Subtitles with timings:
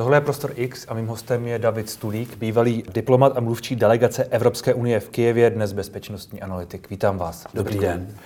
[0.00, 4.24] Tohle je Prostor X a mým hostem je David Stulík, bývalý diplomat a mluvčí delegace
[4.24, 6.90] Evropské unie v Kijevě, dnes bezpečnostní analytik.
[6.90, 7.46] Vítám vás.
[7.54, 8.06] Dobrý, Dobrý den.
[8.06, 8.16] den.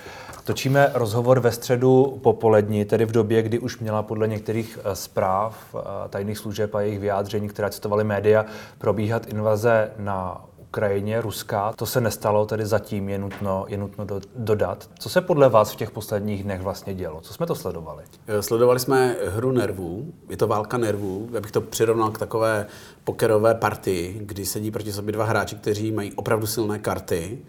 [0.43, 5.75] Točíme rozhovor ve středu popolední, tedy v době, kdy už měla podle některých eh, zpráv
[5.75, 8.45] eh, tajných služeb a jejich vyjádření, které citovaly média,
[8.77, 10.45] probíhat invaze na
[10.75, 11.73] Ukrajině, ruská.
[11.75, 14.89] To se nestalo, tedy zatím je nutno, je nutno do, dodat.
[14.99, 17.21] Co se podle vás v těch posledních dnech vlastně dělo?
[17.21, 18.03] Co jsme to sledovali?
[18.27, 20.13] Eh, sledovali jsme hru nervů.
[20.29, 21.29] Je to válka nervů.
[21.33, 22.65] Já bych to přirovnal k takové
[23.03, 27.39] pokerové partii, kdy sedí proti sobě dva hráči, kteří mají opravdu silné karty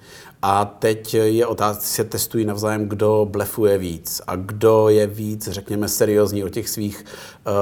[0.48, 5.88] a teď je otázka, se testují navzájem, kdo blefuje víc a kdo je víc, řekněme,
[5.88, 7.52] seriózní o těch svých uh,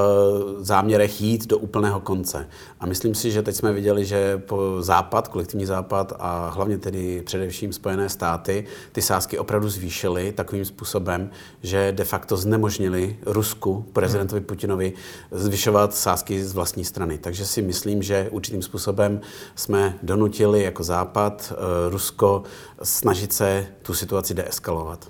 [0.58, 2.48] záměrech jít do úplného konce.
[2.80, 7.22] A myslím si, že teď jsme viděli, že po západ, kolektivní západ a hlavně tedy
[7.22, 11.30] především Spojené státy ty sázky opravdu zvýšily takovým způsobem,
[11.62, 14.92] že de facto znemožnili Rusku, prezidentovi Putinovi,
[15.30, 17.18] zvyšovat sázky z vlastní strany.
[17.18, 19.20] Takže si myslím, že určitým způsobem
[19.54, 22.42] jsme donutili jako západ uh, Rusko
[22.82, 25.08] snažit se tu situaci deeskalovat.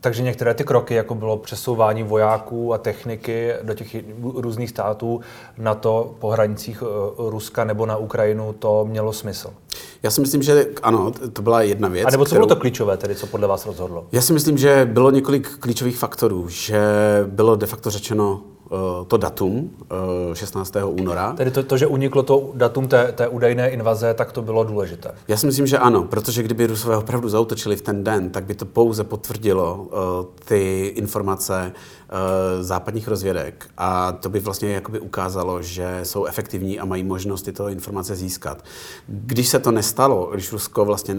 [0.00, 5.20] Takže některé ty kroky, jako bylo přesouvání vojáků a techniky do těch různých států
[5.58, 9.52] na to po hranicích eh, Ruska nebo na Ukrajinu, to mělo smysl.
[10.02, 12.06] Já si myslím, že ano, to byla jedna věc.
[12.06, 12.38] A nebo co kterou...
[12.38, 14.06] bylo to klíčové, tedy co podle vás rozhodlo?
[14.12, 16.80] Já si myslím, že bylo několik klíčových faktorů, že
[17.26, 18.42] bylo de facto řečeno,
[19.06, 19.70] to datum
[20.32, 20.76] 16.
[20.76, 21.32] Eh, února.
[21.36, 25.10] Tedy to, to že uniklo to datum té, té údajné invaze, tak to bylo důležité?
[25.28, 28.54] Já si myslím, že ano, protože kdyby Rusové opravdu zautočili v ten den, tak by
[28.54, 29.90] to pouze potvrdilo uh,
[30.44, 31.72] ty informace
[32.60, 37.68] západních rozvědek a to by vlastně jakoby ukázalo, že jsou efektivní a mají možnost tyto
[37.68, 38.64] informace získat.
[39.08, 41.14] Když se to nestalo, když Rusko vlastně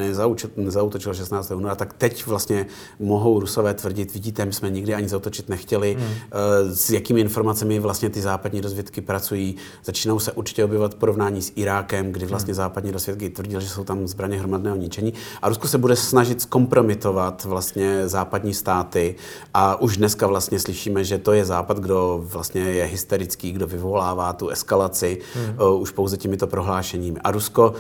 [0.58, 1.52] nezautočilo 16.
[1.52, 2.66] února, tak teď vlastně
[3.00, 6.04] mohou Rusové tvrdit, vidíte, my jsme nikdy ani zautočit nechtěli, hmm.
[6.04, 9.56] uh, s jakými informacemi vlastně ty západní rozvědky pracují.
[9.84, 12.56] Začínají se určitě objevovat porovnání s Irákem, kdy vlastně hmm.
[12.56, 15.14] západní rozvědky tvrdili, že jsou tam zbraně hromadného ničení.
[15.42, 19.16] A Rusko se bude snažit zkompromitovat vlastně západní státy
[19.54, 24.34] a už dneska vlastně slyšíme, že to je západ, kdo vlastně je hysterický, kdo vyvolává
[24.34, 25.58] tu eskalaci hmm.
[25.60, 27.20] uh, už pouze těmito prohlášeními.
[27.24, 27.76] A Rusko uh,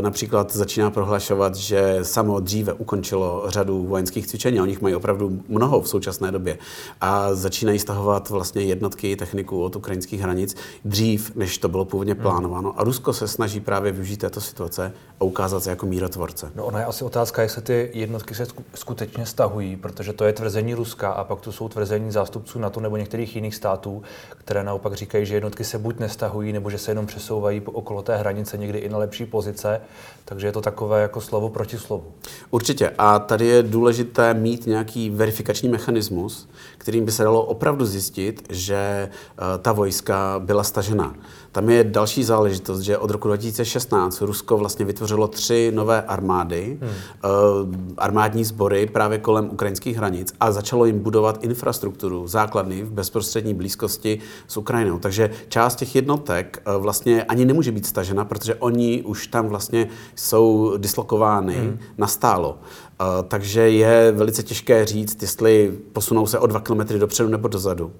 [0.00, 5.40] například začíná prohlašovat, že samo dříve ukončilo řadu vojenských cvičení, a o nich mají opravdu
[5.48, 6.58] mnoho v současné době.
[7.00, 12.12] A začínají stahovat vlastně jedno jednotky techniku od ukrajinských hranic dřív, než to bylo původně
[12.12, 12.22] hmm.
[12.22, 12.80] plánováno.
[12.80, 16.50] A Rusko se snaží právě využít této situace a ukázat se jako mírotvorce.
[16.54, 20.74] No ona je asi otázka, jestli ty jednotky se skutečně stahují, protože to je tvrzení
[20.74, 24.02] Ruska a pak tu jsou tvrzení zástupců NATO nebo některých jiných států,
[24.38, 28.16] které naopak říkají, že jednotky se buď nestahují, nebo že se jenom přesouvají okolo té
[28.16, 29.80] hranice někdy i na lepší pozice.
[30.24, 32.04] Takže je to takové jako slovo proti slovu.
[32.50, 32.92] Určitě.
[32.98, 38.76] A tady je důležité mít nějaký verifikační mechanismus, kterým by se dalo opravdu zjistit, že
[39.08, 41.14] eh, ta vojska byla stažena.
[41.52, 46.90] Tam je další záležitost, že od roku 2016 Rusko vlastně vytvořilo tři nové armády, hmm.
[46.90, 53.54] uh, armádní sbory právě kolem ukrajinských hranic a začalo jim budovat infrastrukturu, základny v bezprostřední
[53.54, 54.18] blízkosti
[54.48, 54.98] s Ukrajinou.
[54.98, 59.88] Takže část těch jednotek uh, vlastně ani nemůže být stažena, protože oni už tam vlastně
[60.14, 61.78] jsou dislokovány hmm.
[61.98, 62.50] nastálo.
[62.50, 67.92] Uh, takže je velice těžké říct, jestli posunou se o dva kilometry dopředu nebo dozadu.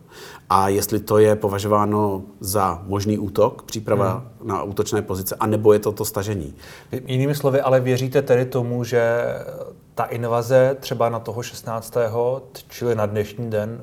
[0.51, 4.49] A jestli to je považováno za možný útok, příprava hmm.
[4.49, 6.55] na útočné pozice, anebo je to to stažení.
[7.07, 9.25] Jinými slovy, ale věříte tedy tomu, že
[9.95, 11.95] ta invaze třeba na toho 16.
[12.69, 13.81] čili na dnešní den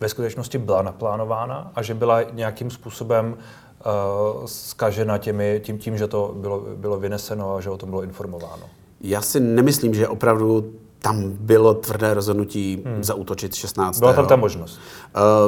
[0.00, 6.06] ve skutečnosti byla naplánována a že byla nějakým způsobem uh, skažena těmi, tím, tím, že
[6.06, 8.62] to bylo, bylo vyneseno a že o tom bylo informováno?
[9.00, 13.04] Já si nemyslím, že opravdu tam bylo tvrdé rozhodnutí hmm.
[13.04, 13.98] zautočit 16.
[13.98, 14.78] Byla tam ta možnost?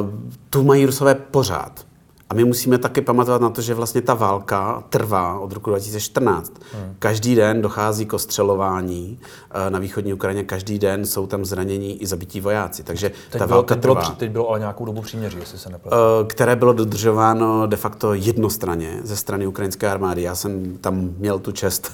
[0.01, 0.09] Uh,
[0.49, 1.85] tu mají Rusové pořád.
[2.29, 6.53] A my musíme taky pamatovat na to, že vlastně ta válka trvá od roku 2014.
[6.73, 6.95] Hmm.
[6.99, 12.07] Každý den dochází k ostřelování uh, na východní Ukrajině, každý den jsou tam zranění i
[12.07, 12.83] zabití vojáci.
[12.83, 14.01] Takže teď ta bylo, válka teď trvá.
[14.01, 15.97] Bylo, teď bylo ale nějakou dobu příměří, jestli se nepletu.
[15.97, 20.21] Uh, které bylo dodržováno de facto jednostranně ze strany ukrajinské armády.
[20.21, 21.91] Já jsem tam měl tu čest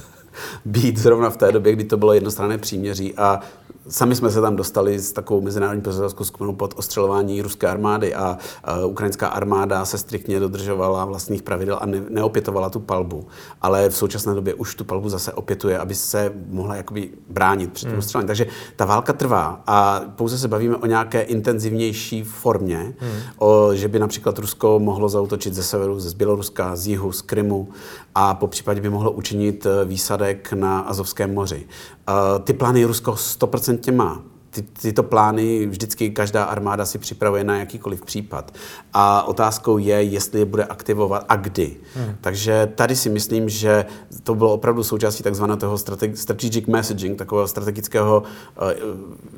[0.64, 3.40] být zrovna v té době, kdy to bylo jednostranné příměří a
[3.88, 8.38] Sami jsme se tam dostali s takovou mezinárodní pozorovskou skupinou pod ostřelování ruské armády a
[8.86, 13.26] ukrajinská armáda se striktně dodržovala vlastních pravidel a ne, neopětovala tu palbu.
[13.62, 17.88] Ale v současné době už tu palbu zase opětuje, aby se mohla jakoby bránit před
[17.88, 18.26] tím hmm.
[18.26, 18.46] Takže
[18.76, 23.12] ta válka trvá a pouze se bavíme o nějaké intenzivnější formě, hmm.
[23.38, 27.68] o, že by například Rusko mohlo zautočit ze severu, ze Běloruska, z jihu, z Krymu
[28.14, 29.84] a po případě by mohlo učinit eh,
[30.22, 31.66] výsadek na Azovském moři.
[32.08, 34.31] Uh, ty plány Rusko 100% má.
[34.52, 38.54] Ty, tyto plány vždycky každá armáda si připravuje na jakýkoliv případ.
[38.92, 41.76] A otázkou je, jestli je bude aktivovat a kdy.
[41.94, 42.14] Hmm.
[42.20, 43.84] Takže tady si myslím, že
[44.22, 45.78] to bylo opravdu součástí takzvaného toho
[46.14, 48.70] strategic messaging, takového strategického uh,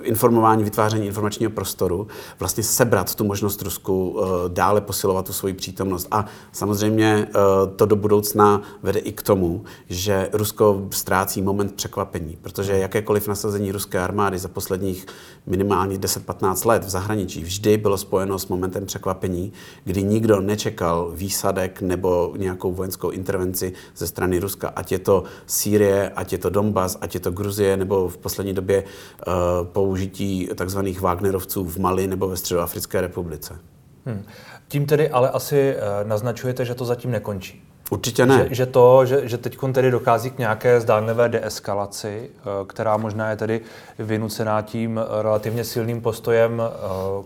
[0.03, 2.07] informování, vytváření informačního prostoru,
[2.39, 6.09] vlastně sebrat tu možnost Rusku uh, dále posilovat tu svoji přítomnost.
[6.11, 12.39] A samozřejmě uh, to do budoucna vede i k tomu, že Rusko ztrácí moment překvapení,
[12.43, 15.04] protože jakékoliv nasazení ruské armády za posledních
[15.47, 19.53] minimálně 10-15 let v zahraničí vždy bylo spojeno s momentem překvapení,
[19.85, 26.11] kdy nikdo nečekal výsadek nebo nějakou vojenskou intervenci ze strany Ruska, ať je to Sýrie,
[26.11, 29.33] ať je to Donbass, ať je to Gruzie, nebo v poslední době uh,
[29.67, 30.79] použití tzv.
[31.01, 33.59] Wagnerovců v Mali nebo ve Středoafrické republice.
[34.06, 34.25] Hmm.
[34.69, 37.62] Tím tedy ale asi uh, naznačujete, že to zatím nekončí.
[37.91, 38.47] Určitě ne.
[38.49, 43.31] Že, že to, že, že teď tedy dochází k nějaké zdánlivé deeskalaci, eh, která možná
[43.31, 43.61] je tedy
[43.99, 46.71] vynucená tím relativně silným postojem eh,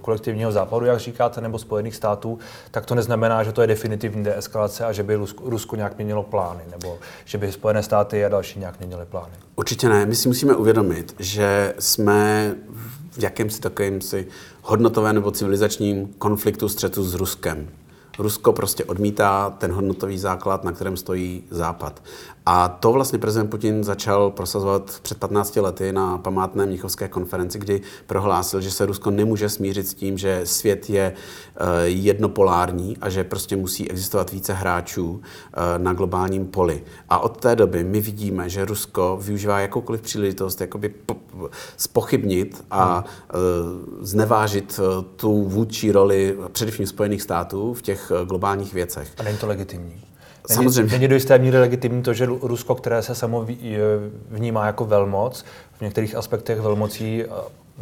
[0.00, 2.38] kolektivního západu, jak říkáte, nebo Spojených států,
[2.70, 6.22] tak to neznamená, že to je definitivní deeskalace a že by Rusko, Rusko nějak měnilo
[6.22, 9.32] plány, nebo že by Spojené státy a další nějak měnily plány.
[9.56, 10.06] Určitě ne.
[10.06, 12.54] My si musíme uvědomit, že jsme
[13.12, 14.26] v jakémsi takovém si
[14.62, 17.68] hodnotovém nebo civilizačním konfliktu střetu s Ruskem.
[18.18, 22.02] Rusko prostě odmítá ten hodnotový základ, na kterém stojí Západ.
[22.50, 27.80] A to vlastně prezident Putin začal prosazovat před 15 lety na památné Mnichovské konferenci, kdy
[28.06, 33.24] prohlásil, že se Rusko nemůže smířit s tím, že svět je eh, jednopolární a že
[33.24, 36.84] prostě musí existovat více hráčů eh, na globálním poli.
[37.08, 40.94] A od té doby my vidíme, že Rusko využívá jakoukoliv příležitost jakoby
[41.76, 43.34] spochybnit a eh,
[44.00, 44.80] znevážit
[45.16, 49.12] tu vůdčí roli především Spojených států v těch globálních věcech.
[49.18, 50.08] A není to legitimní.
[50.46, 50.92] Samozřejmě.
[50.92, 53.46] Není do jisté míry legitimní to, že Rusko, které se samo
[54.30, 55.44] vnímá jako velmoc,
[55.78, 57.24] v některých aspektech velmocí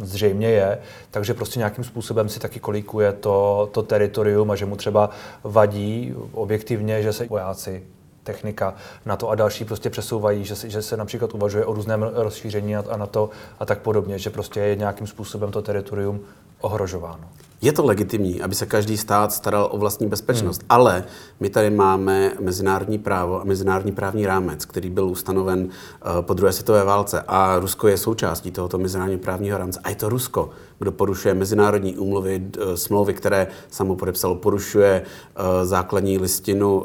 [0.01, 0.79] zřejmě je,
[1.11, 5.09] takže prostě nějakým způsobem si taky kolíkuje to, to teritorium a že mu třeba
[5.43, 7.83] vadí objektivně, že se vojáci
[8.23, 8.75] technika
[9.05, 12.75] na to a další prostě přesouvají, že se, že se například uvažuje o různém rozšíření
[12.75, 16.19] a, a na to a tak podobně, že prostě je nějakým způsobem to teritorium
[16.61, 17.29] ohrožováno.
[17.61, 20.65] Je to legitimní, aby se každý stát staral o vlastní bezpečnost, hmm.
[20.69, 21.03] ale
[21.39, 26.53] my tady máme mezinárodní právo a mezinárodní právní rámec, který byl ustanoven uh, po druhé
[26.53, 29.79] světové válce a Rusko je součástí tohoto mezinárodního právního rámce.
[29.83, 35.43] A je to Rusko, kdo porušuje mezinárodní úmluvy, uh, smlouvy, které samo podepsalo, porušuje uh,
[35.67, 36.83] základní listinu,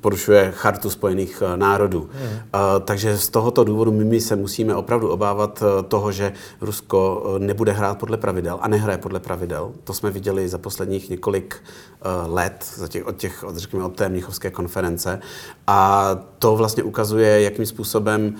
[0.00, 2.08] porušuje chartu Spojených národů.
[2.12, 2.38] Hmm.
[2.84, 8.16] Takže z tohoto důvodu my se musíme opravdu obávat toho, že Rusko nebude hrát podle
[8.16, 9.72] pravidel a nehraje podle pravidel.
[9.84, 11.56] To jsme viděli za posledních několik
[12.26, 15.20] let, za těch, od, těch, od, řekněme, od té Mnichovské konference.
[15.66, 18.34] A to vlastně ukazuje, jakým způsobem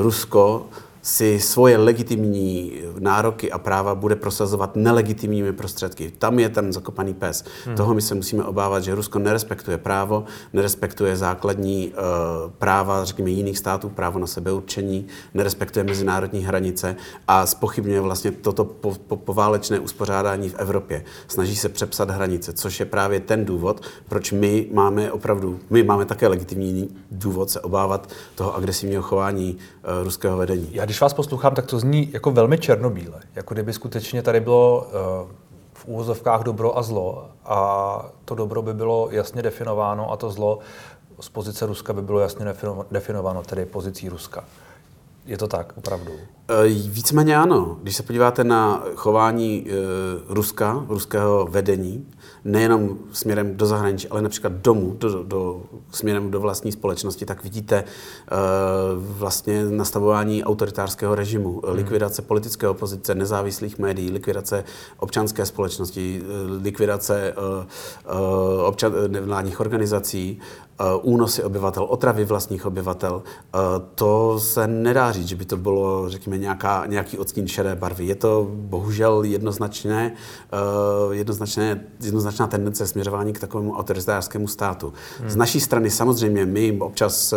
[0.00, 0.66] Rusko
[1.02, 6.12] si svoje legitimní nároky a práva bude prosazovat nelegitimními prostředky.
[6.18, 7.44] Tam je ten zakopaný pes.
[7.66, 7.76] Hmm.
[7.76, 13.58] Toho my se musíme obávat, že Rusko nerespektuje právo, nerespektuje základní uh, práva, řekněme, jiných
[13.58, 16.96] států, právo na sebeurčení, nerespektuje mezinárodní hranice
[17.28, 21.04] a spochybňuje vlastně toto po, po, poválečné uspořádání v Evropě.
[21.28, 26.04] Snaží se přepsat hranice, což je právě ten důvod, proč my máme opravdu, my máme
[26.04, 30.68] také legitimní důvod se obávat toho agresivního chování uh, ruského vedení.
[30.72, 33.20] Já když vás poslouchám, tak to zní jako velmi černobíle.
[33.34, 34.86] Jako kdyby skutečně tady bylo
[35.22, 35.30] uh,
[35.72, 40.58] v úvozovkách dobro a zlo a to dobro by bylo jasně definováno a to zlo
[41.20, 42.46] z pozice Ruska by bylo jasně
[42.90, 44.44] definováno, tedy pozicí Ruska.
[45.26, 46.12] Je to tak, opravdu?
[46.48, 47.76] E, víceméně ano.
[47.82, 49.74] Když se podíváte na chování e,
[50.28, 52.06] Ruska, ruského vedení,
[52.44, 57.76] nejenom směrem do zahraničí, ale například domů, do, do, směrem do vlastní společnosti, tak vidíte
[57.76, 57.84] e,
[58.96, 61.74] vlastně nastavování autoritářského režimu, hmm.
[61.76, 64.64] likvidace politické opozice, nezávislých médií, likvidace
[64.98, 70.69] občanské společnosti, e, likvidace e, e, občan, nevládních organizací, Eh,
[71.02, 73.58] únosy obyvatel, otravy vlastních obyvatel, eh,
[73.94, 78.04] to se nedá říct, že by to bylo, řekněme, nějaká, nějaký odstín šedé barvy.
[78.04, 80.12] Je to bohužel jednoznačné,
[80.52, 84.92] eh, jednoznačné, jednoznačná tendence směřování k takovému autoritářskému státu.
[85.20, 85.30] Hmm.
[85.30, 87.34] Z naší strany samozřejmě my občas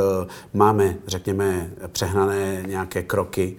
[0.53, 3.57] máme, řekněme, přehnané nějaké kroky,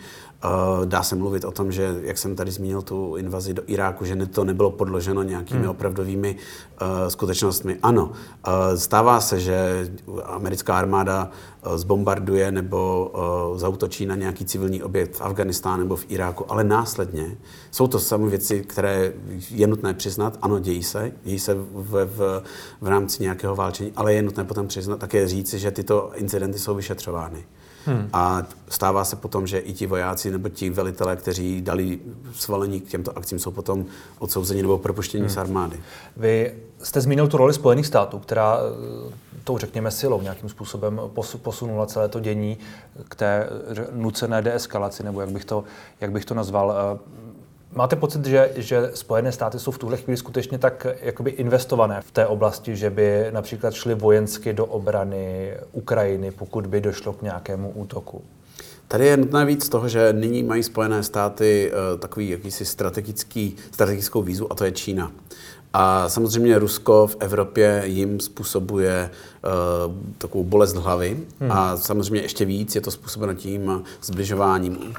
[0.84, 4.26] Dá se mluvit o tom, že, jak jsem tady zmínil tu invazi do Iráku, že
[4.26, 5.70] to nebylo podloženo nějakými hmm.
[5.70, 7.78] opravdovými uh, skutečnostmi.
[7.82, 9.88] Ano, uh, stává se, že
[10.24, 11.30] americká armáda
[11.66, 16.64] uh, zbombarduje nebo uh, zautočí na nějaký civilní objekt v Afganistánu nebo v Iráku, ale
[16.64, 17.36] následně
[17.70, 19.12] jsou to samé věci, které
[19.50, 20.38] je nutné přiznat.
[20.42, 22.42] Ano, dějí se, dějí se v, v,
[22.80, 26.74] v rámci nějakého válčení, ale je nutné potom přiznat také říci, že tyto incidenty jsou
[26.74, 27.44] vyšetřovány.
[27.86, 28.08] Hmm.
[28.12, 31.98] A stává se potom, že i ti vojáci nebo ti velitelé, kteří dali
[32.32, 33.86] svalení k těmto akcím, jsou potom
[34.18, 35.34] odsouzeni nebo propuštěni hmm.
[35.34, 35.80] z armády.
[36.16, 39.14] Vy jste zmínil tu roli Spojených států, která eh,
[39.44, 41.00] tou, řekněme, silou nějakým způsobem
[41.42, 42.58] posunula celé to dění
[43.08, 43.48] k té
[43.92, 45.64] nucené deeskalaci, nebo jak bych to,
[46.00, 46.98] jak bych to nazval.
[47.75, 52.00] Eh, Máte pocit, že, že Spojené státy jsou v tuhle chvíli skutečně tak jakoby investované
[52.00, 57.23] v té oblasti, že by například šly vojensky do obrany Ukrajiny, pokud by došlo k
[57.23, 58.23] nějakému útoku?
[58.88, 64.23] Tady je nutné víc toho, že nyní mají Spojené státy uh, takový jakýsi strategický, strategickou
[64.23, 65.12] výzvu a to je Čína.
[65.76, 69.11] A samozřejmě Rusko v Evropě jim způsobuje
[69.45, 71.52] uh, takovou bolest hlavy hmm.
[71.52, 74.93] a samozřejmě ještě víc je to způsobeno tím zbližováním uh,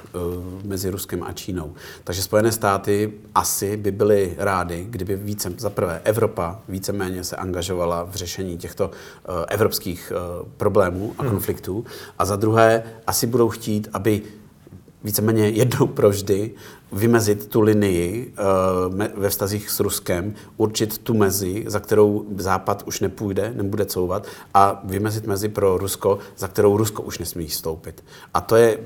[0.64, 1.74] mezi Ruskem a Čínou.
[2.04, 8.04] Takže Spojené státy asi by byly rády, kdyby více, za prvé Evropa víceméně se angažovala
[8.04, 11.32] v řešení těchto uh, evropských uh, problémů a hmm.
[11.32, 11.86] konfliktů
[12.20, 14.22] a za druhé asi budou chtít, aby
[15.06, 16.52] víceméně jednou provždy
[16.92, 18.34] vymezit tu linii
[18.90, 24.28] uh, ve vztazích s Ruskem, určit tu mezi, za kterou Západ už nepůjde, nebude couvat,
[24.54, 28.04] a vymezit mezi pro Rusko, za kterou Rusko už nesmí stoupit.
[28.34, 28.80] A to je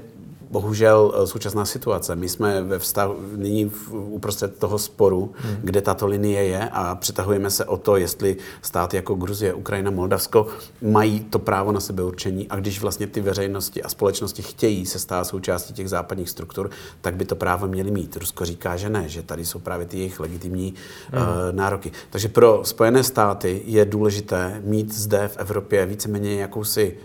[0.51, 2.15] bohužel eh, současná situace.
[2.15, 5.57] My jsme ve vztahu, nyní v, uprostřed toho sporu, hmm.
[5.63, 10.47] kde tato linie je a přetahujeme se o to, jestli státy jako Gruzie, Ukrajina, Moldavsko
[10.81, 15.23] mají to právo na sebeurčení a když vlastně ty veřejnosti a společnosti chtějí se stát
[15.23, 16.69] součástí těch západních struktur,
[17.01, 18.15] tak by to právo měli mít.
[18.15, 20.73] Rusko říká, že ne, že tady jsou právě ty jejich legitimní
[21.11, 21.21] hmm.
[21.21, 21.91] uh, nároky.
[22.09, 26.97] Takže pro Spojené státy je důležité mít zde v Evropě víceméně jakousi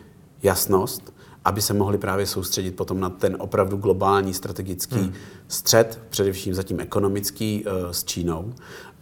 [0.43, 5.13] jasnost, aby se mohli právě soustředit potom na ten opravdu globální strategický hmm.
[5.49, 8.53] střed, především zatím ekonomický uh, s Čínou,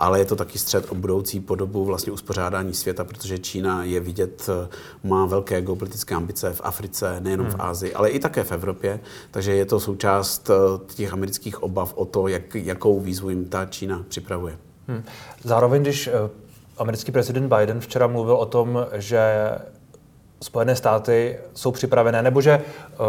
[0.00, 4.50] ale je to taky střed o budoucí podobu vlastně uspořádání světa, protože Čína je vidět,
[5.02, 7.56] uh, má velké geopolitické ambice v Africe, nejenom hmm.
[7.56, 11.94] v Ázii, ale i také v Evropě, takže je to součást uh, těch amerických obav
[11.96, 14.58] o to, jak, jakou výzvu jim ta Čína připravuje.
[14.88, 15.02] Hmm.
[15.44, 16.10] Zároveň, když
[16.78, 19.50] americký prezident Biden včera mluvil o tom, že
[20.42, 22.62] Spojené státy jsou připravené, nebo že e,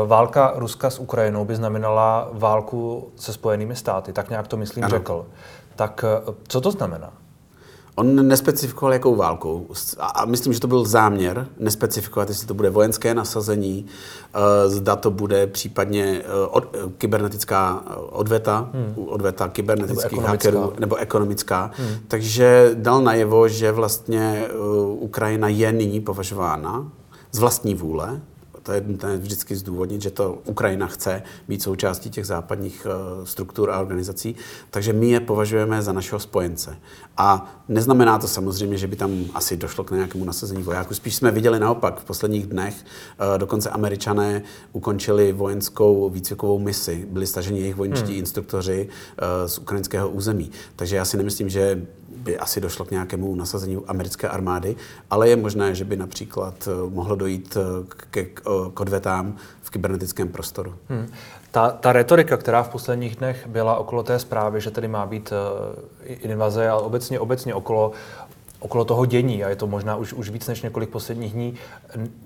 [0.05, 4.97] válka Ruska s Ukrajinou by znamenala válku se Spojenými státy, tak nějak to myslím ano.
[4.97, 5.25] řekl.
[5.75, 7.13] Tak e, co to znamená?
[7.95, 9.67] On nespecifikoval, jakou válku.
[9.99, 13.85] A myslím, že to byl záměr nespecifikovat, jestli to bude vojenské nasazení,
[14.33, 19.07] e, zda to bude případně od, kybernetická odveta, hmm.
[19.07, 21.71] odveta kybernetických nebo hackerů, nebo ekonomická.
[21.77, 21.95] Hmm.
[22.07, 24.45] Takže dal najevo, že vlastně
[24.99, 26.91] Ukrajina je nyní považována
[27.33, 28.21] z vlastní vůle,
[28.63, 32.87] to je nutné vždycky zdůvodnit, že to Ukrajina chce být součástí těch západních
[33.17, 34.35] uh, struktur a organizací,
[34.69, 36.77] takže my je považujeme za našeho spojence.
[37.17, 40.93] A neznamená to samozřejmě, že by tam asi došlo k nějakému nasazení vojáků.
[40.93, 47.27] Spíš jsme viděli naopak v posledních dnech, uh, dokonce američané ukončili vojenskou výcvikovou misi, byli
[47.27, 48.19] staženi jejich vojenští hmm.
[48.19, 50.51] instruktoři uh, z ukrajinského území.
[50.75, 54.75] Takže já si nemyslím, že by asi došlo k nějakému nasazení americké armády,
[55.09, 58.41] ale je možné, že by například eh, mohlo dojít eh, k, k,
[58.73, 60.75] k odvetám v kybernetickém prostoru.
[60.89, 61.07] Hmm.
[61.51, 65.33] Ta, ta retorika, která v posledních dnech byla okolo té zprávy, že tady má být
[66.07, 67.91] invaze, ale obecně, obecně okolo,
[68.59, 71.53] okolo toho dění, a je to možná už, už víc než několik posledních dní,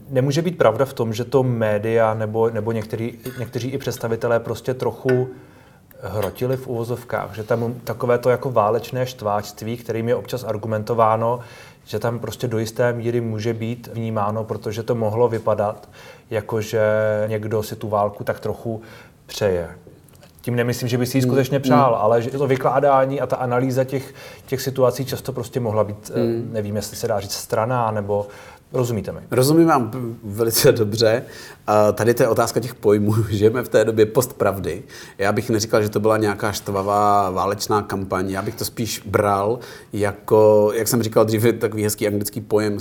[0.09, 4.73] nemůže být pravda v tom, že to média nebo, nebo některý, někteří i představitelé prostě
[4.73, 5.27] trochu
[6.01, 11.39] hrotili v uvozovkách, že tam takové to jako válečné štváčství, kterým je občas argumentováno,
[11.85, 15.89] že tam prostě do jisté míry může být vnímáno, protože to mohlo vypadat,
[16.29, 16.81] jako že
[17.27, 18.81] někdo si tu válku tak trochu
[19.25, 19.69] přeje.
[20.41, 21.97] Tím nemyslím, že by si ji skutečně přál, mm.
[22.01, 24.13] ale že to vykládání a ta analýza těch,
[24.45, 26.49] těch situací často prostě mohla být, mm.
[26.51, 28.27] nevím, jestli se dá říct straná, nebo
[28.73, 29.19] Rozumíte mi?
[29.31, 29.91] Rozumím vám
[30.23, 31.23] velice dobře.
[31.93, 33.13] Tady to je otázka těch pojmů.
[33.29, 34.83] Žijeme v té době postpravdy.
[35.17, 38.29] Já bych neříkal, že to byla nějaká štvavá válečná kampaň.
[38.31, 39.59] Já bych to spíš bral
[39.93, 42.79] jako, jak jsem říkal dříve, takový hezký anglický pojem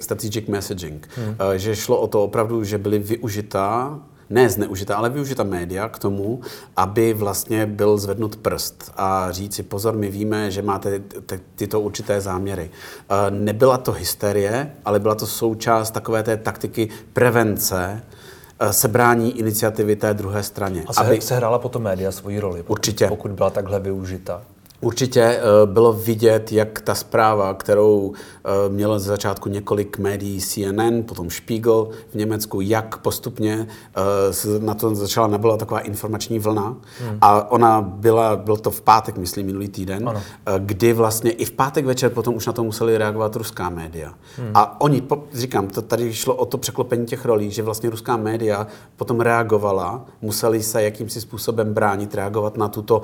[0.00, 1.08] strategic messaging.
[1.16, 1.36] Hmm.
[1.56, 6.40] Že šlo o to opravdu, že byly využitá ne zneužita, ale využita média k tomu,
[6.76, 11.00] aby vlastně byl zvednut prst a říci pozor, my víme, že máte
[11.54, 12.70] tyto určité záměry.
[12.70, 18.02] E, nebyla to hysterie, ale byla to součást takové té taktiky prevence,
[18.60, 20.84] e, sebrání iniciativy té druhé straně.
[20.86, 21.20] A se, aby...
[21.20, 23.06] se hrála potom média svoji roli, pokud, Určitě.
[23.06, 24.42] pokud byla takhle využita.
[24.80, 31.02] Určitě eh, bylo vidět, jak ta zpráva, kterou eh, mělo ze začátku několik médií, CNN,
[31.06, 33.66] potom Spiegel v Německu, jak postupně
[33.96, 36.76] eh, na to začala nabyla taková informační vlna.
[37.00, 37.18] Hmm.
[37.20, 40.22] A ona byla, byl to v pátek, myslím, minulý týden, ano.
[40.58, 44.14] kdy vlastně i v pátek večer potom už na to museli reagovat ruská média.
[44.36, 44.50] Hmm.
[44.54, 48.66] A oni, říkám, to tady šlo o to překlopení těch rolí, že vlastně ruská média
[48.96, 53.02] potom reagovala, museli se jakýmsi způsobem bránit, reagovat na tuto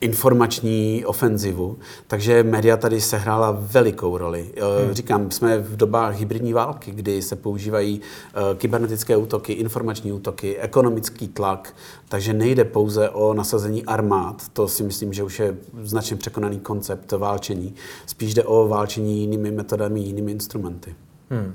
[0.00, 4.50] informační ofenzivu, takže média tady sehrála velikou roli.
[4.56, 4.94] Eh, hmm.
[4.94, 11.28] Říkám, jsme v dobách hybridní války, kdy se používají eh, kybernetické útoky, informační útoky, ekonomický
[11.28, 11.74] tlak,
[12.08, 17.12] takže nejde pouze o nasazení armád, to si myslím, že už je značně překonaný koncept
[17.12, 17.74] válčení,
[18.06, 20.94] spíš jde o válčení jinými metodami, jinými instrumenty.
[21.30, 21.54] Hmm.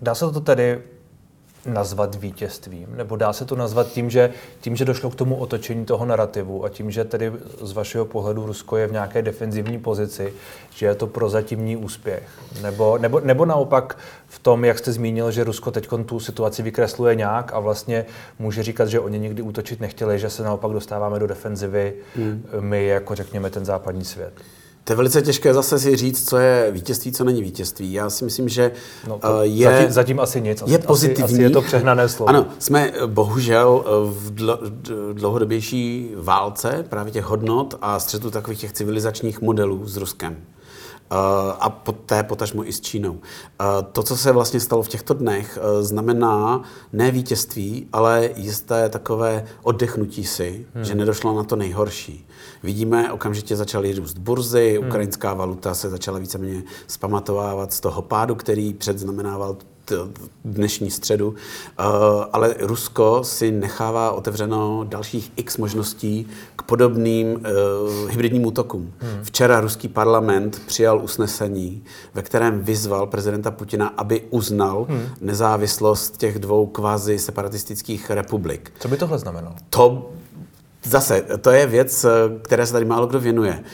[0.00, 0.82] Dá se to tedy
[1.66, 2.86] nazvat vítězstvím?
[2.96, 4.30] Nebo dá se to nazvat tím, že,
[4.60, 8.46] tím, že došlo k tomu otočení toho narrativu a tím, že tedy z vašeho pohledu
[8.46, 10.32] Rusko je v nějaké defenzivní pozici,
[10.74, 12.28] že je to prozatímní úspěch?
[12.62, 17.14] Nebo, nebo, nebo naopak v tom, jak jste zmínil, že Rusko teď tu situaci vykresluje
[17.14, 18.06] nějak a vlastně
[18.38, 22.44] může říkat, že oni nikdy útočit nechtěli, že se naopak dostáváme do defenzivy hmm.
[22.60, 24.32] my, jako řekněme ten západní svět?
[24.84, 27.92] To je velice těžké zase si říct, co je vítězství, co není vítězství.
[27.92, 28.72] Já si myslím, že
[29.08, 29.70] no to eh, je...
[29.70, 30.62] Zatím, zatím asi nic.
[30.62, 31.24] Asi, je pozitivní.
[31.24, 32.28] Asi, asi je to přehnané slovo.
[32.28, 34.32] Ano, jsme eh, bohužel eh, v
[35.12, 40.36] dlouhodobější válce právě těch hodnot a střetu takových těch civilizačních modelů s Ruskem.
[41.60, 43.18] A poté potažmo i s Čínou.
[43.92, 50.24] To, co se vlastně stalo v těchto dnech, znamená ne vítězství, ale jisté takové oddechnutí
[50.24, 50.84] si, hmm.
[50.84, 52.26] že nedošlo na to nejhorší.
[52.62, 54.88] Vidíme, okamžitě začaly růst burzy, hmm.
[54.88, 59.56] ukrajinská valuta se začala víceméně zpamatovávat z toho pádu, který předznamenával
[60.44, 61.34] dnešní středu,
[62.32, 67.40] ale Rusko si nechává otevřeno dalších x možností k podobným uh,
[68.10, 68.92] hybridním útokům.
[68.98, 69.24] Hmm.
[69.24, 75.06] Včera ruský parlament přijal usnesení, ve kterém vyzval prezidenta Putina, aby uznal hmm.
[75.20, 78.72] nezávislost těch dvou kvazi separatistických republik.
[78.78, 79.54] Co by tohle znamenalo?
[79.70, 80.10] To
[80.86, 82.06] Zase, to je věc,
[82.42, 83.64] které se tady málo kdo věnuje.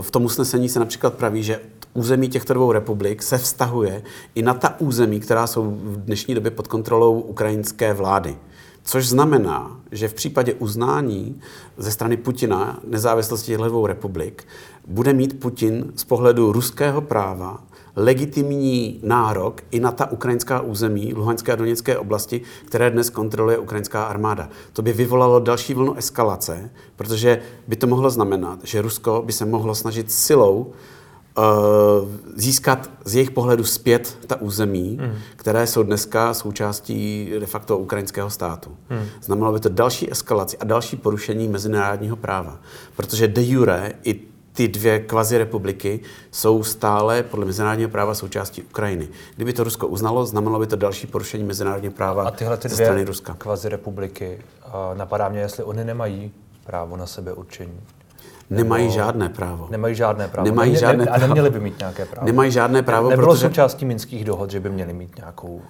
[0.00, 1.60] V tom usnesení se například praví, že
[1.94, 4.02] území těchto dvou republik se vztahuje
[4.34, 8.36] i na ta území, která jsou v dnešní době pod kontrolou ukrajinské vlády.
[8.84, 11.40] Což znamená, že v případě uznání
[11.76, 14.44] ze strany Putina nezávislosti těchto dvou republik
[14.86, 17.64] bude mít Putin z pohledu ruského práva
[17.96, 24.04] legitimní nárok i na ta ukrajinská území Luhanské a Doněcké oblasti, které dnes kontroluje ukrajinská
[24.04, 24.48] armáda.
[24.72, 29.44] To by vyvolalo další vlnu eskalace, protože by to mohlo znamenat, že Rusko by se
[29.44, 30.72] mohlo snažit silou
[32.34, 35.14] získat z jejich pohledu zpět ta území, mm.
[35.36, 38.70] které jsou dneska součástí de facto ukrajinského státu.
[38.90, 39.06] Mm.
[39.22, 42.60] Znamenalo by to další eskalaci a další porušení mezinárodního práva,
[42.96, 44.20] protože de jure i
[44.52, 49.08] ty dvě kvazi republiky jsou stále podle mezinárodního práva součástí Ukrajiny.
[49.36, 52.86] Kdyby to Rusko uznalo, znamenalo by to další porušení mezinárodního práva A tyhle ty dvě
[52.86, 53.34] strany Ruska.
[53.38, 54.42] kvazi republiky,
[54.94, 56.32] napadá mě, jestli oni nemají
[56.64, 57.80] právo na sebe určení.
[58.56, 58.94] Nemají Nebo...
[58.94, 59.68] žádné právo.
[59.70, 60.44] Nemají žádné právo.
[60.44, 61.24] Nemají žádné ne, právo.
[61.24, 62.26] A neměli by mít nějaké právo.
[62.26, 63.48] Nemají žádné právo, Nebylo protože...
[63.48, 65.62] součástí minských dohod, že by měli mít nějakou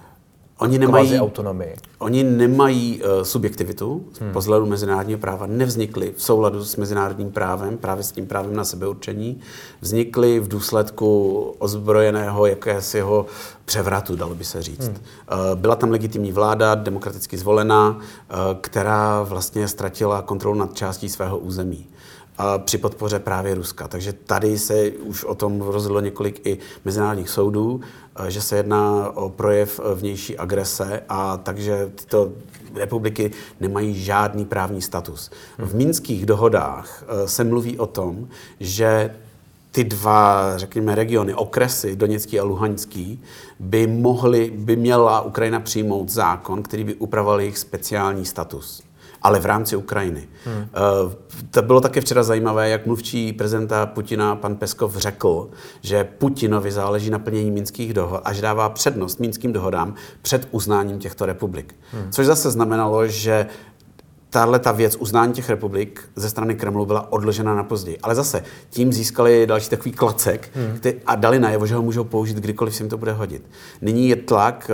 [0.57, 1.75] Oni nemají, autonomii.
[1.99, 4.33] Oni nemají uh, subjektivitu hmm.
[4.33, 8.63] po vzhledu mezinárodního práva, nevznikly v souladu s mezinárodním právem, právě s tím právem na
[8.63, 9.39] sebeurčení,
[9.81, 13.25] vznikly v důsledku ozbrojeného jakésiho
[13.65, 14.87] převratu, dalo by se říct.
[14.87, 14.97] Hmm.
[15.31, 17.99] Uh, byla tam legitimní vláda, demokraticky zvolená, uh,
[18.61, 21.87] která vlastně ztratila kontrolu nad částí svého území
[22.57, 23.87] při podpoře právě Ruska.
[23.87, 27.81] Takže tady se už o tom rozhodlo několik i mezinárodních soudů,
[28.15, 32.31] eh, že se jedná o projev vnější agrese a takže tyto
[32.75, 35.31] republiky nemají žádný právní status.
[35.57, 38.27] V minských dohodách eh, se mluví o tom,
[38.59, 39.15] že
[39.71, 43.21] ty dva, řekněme, regiony, okresy, Doněcký a Luhanský,
[43.59, 48.83] by mohly, by měla Ukrajina přijmout zákon, který by upravoval jejich speciální status
[49.23, 50.27] ale v rámci Ukrajiny.
[50.45, 50.67] Hmm.
[51.51, 55.49] To bylo také včera zajímavé, jak mluvčí prezidenta Putina pan Peskov řekl,
[55.81, 60.99] že Putinovi záleží na plnění minských dohod a že dává přednost minským dohodám před uznáním
[60.99, 61.75] těchto republik.
[61.91, 62.11] Hmm.
[62.11, 63.45] Což zase znamenalo, že
[64.33, 67.97] tahle ta věc uznání těch republik ze strany Kremlu byla odložena na později.
[68.03, 70.77] Ale zase tím získali další takový klacek hmm.
[70.77, 73.49] který, a dali najevo, že ho můžou použít kdykoliv se jim to bude hodit.
[73.81, 74.71] Nyní je tlak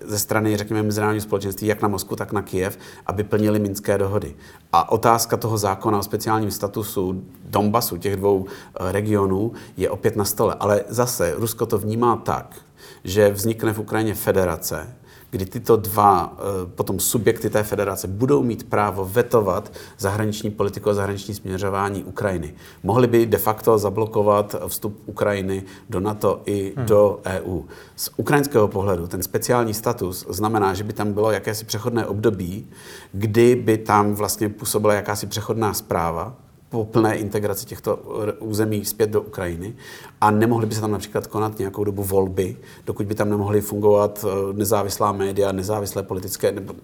[0.00, 3.98] uh, ze strany, řekněme, mezinárodního společenství, jak na Moskvu, tak na Kijev, aby plnili minské
[3.98, 4.34] dohody.
[4.72, 8.46] A otázka toho zákona o speciálním statusu Donbasu, těch dvou uh,
[8.80, 10.56] regionů, je opět na stole.
[10.60, 12.56] Ale zase Rusko to vnímá tak,
[13.04, 14.94] že vznikne v Ukrajině federace,
[15.30, 20.94] kdy tyto dva eh, potom subjekty té federace budou mít právo vetovat zahraniční politiku a
[20.94, 22.54] zahraniční směřování Ukrajiny.
[22.82, 26.86] Mohli by de facto zablokovat vstup Ukrajiny do NATO i hmm.
[26.86, 27.62] do EU.
[27.96, 32.66] Z ukrajinského pohledu ten speciální status znamená, že by tam bylo jakési přechodné období,
[33.12, 36.36] kdy by tam vlastně působila jakási přechodná zpráva,
[36.70, 37.98] po plné integraci těchto
[38.38, 39.74] území zpět do Ukrajiny
[40.20, 42.56] a nemohly by se tam například konat nějakou dobu volby,
[42.86, 46.74] dokud by tam nemohly fungovat eh, nezávislá média, nezávislé politické nebo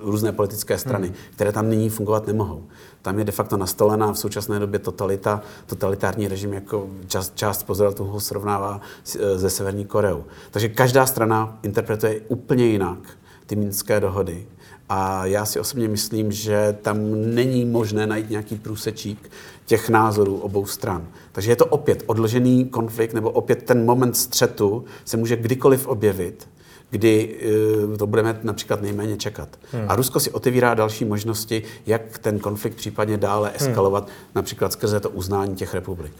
[0.00, 1.16] různé politické strany, hmm.
[1.34, 2.64] které tam nyní fungovat nemohou.
[3.02, 8.08] Tam je de facto nastolená v současné době totalita, totalitární režim, jako část, část pozorovatelů
[8.08, 8.80] ho srovnává
[9.18, 10.24] eh, se Severní Koreou.
[10.50, 12.98] Takže každá strana interpretuje úplně jinak
[13.46, 14.46] ty minské dohody
[14.94, 16.98] a já si osobně myslím, že tam
[17.34, 19.30] není možné najít nějaký průsečík
[19.66, 21.08] těch názorů obou stran.
[21.32, 26.48] Takže je to opět odložený konflikt, nebo opět ten moment střetu se může kdykoliv objevit,
[26.90, 27.40] kdy
[27.88, 29.48] uh, to budeme například nejméně čekat.
[29.72, 29.84] Hmm.
[29.88, 33.56] A Rusko si otevírá další možnosti, jak ten konflikt případně dále hmm.
[33.56, 34.12] eskalovat, hmm.
[34.34, 36.12] například skrze to uznání těch republik.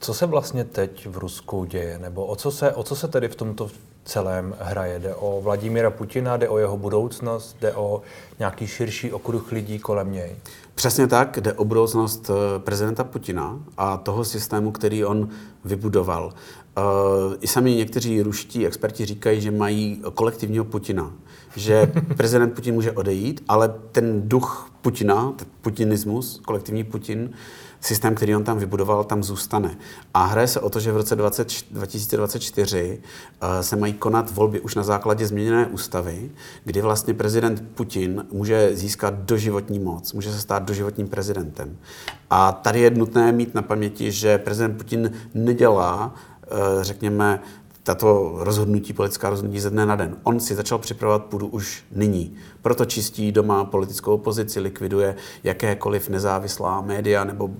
[0.00, 1.98] Co se vlastně teď v Rusku děje?
[1.98, 3.70] Nebo o co se, o co se tedy v tomto
[4.04, 4.98] celém hraje?
[4.98, 8.02] Jde o Vladimíra Putina, jde o jeho budoucnost, jde o
[8.38, 10.36] nějaký širší okruh lidí kolem něj?
[10.74, 15.28] Přesně tak, jde o budoucnost eh, prezidenta Putina a toho systému, který on
[15.64, 16.32] vybudoval.
[16.78, 16.80] Eh,
[17.40, 21.12] I sami někteří ruští experti říkají, že mají kolektivního Putina,
[21.56, 27.30] že prezident Putin může odejít, ale ten duch Putina, ten putinismus, kolektivní Putin,
[27.82, 29.76] systém, který on tam vybudoval, tam zůstane.
[30.14, 32.98] A hraje se o to, že v roce 20, 2024
[33.42, 36.30] uh, se mají konat volby už na základě změněné ústavy,
[36.64, 41.76] kdy vlastně prezident Putin může získat doživotní moc, může se stát doživotním prezidentem.
[42.30, 46.14] A tady je nutné mít na paměti, že prezident Putin nedělá,
[46.52, 47.40] uh, řekněme,
[47.82, 50.16] tato rozhodnutí, politická rozhodnutí ze dne na den.
[50.22, 52.34] On si začal připravovat půdu už nyní.
[52.62, 57.50] Proto čistí doma politickou opozici, likviduje jakékoliv nezávislá média nebo